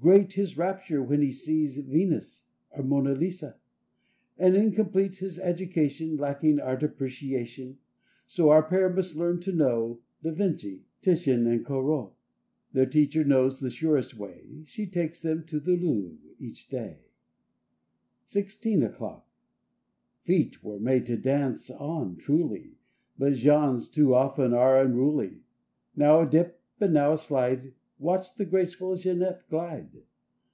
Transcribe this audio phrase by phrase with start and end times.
[0.00, 3.58] Great his rapture when he sees a Venus or a Mona Lisa;
[4.36, 7.78] And incomplete his education Lacking Art Appreciation.
[8.26, 12.12] So our pair must learn to know Da Vinci, Titian and Corot.
[12.74, 16.98] Their teacher knows the surest way: She takes them to the Louvre each day.
[18.26, 19.26] 37 i FIFTEEN O'CLOCK
[20.26, 22.74] 39 SIXTEEN O'CLOCK F eet were made to dance on, truly;
[23.18, 25.44] But Jean's too often are unruly.
[25.96, 30.02] Now a dip and now a slide— Watch the graceful Jeanette glide!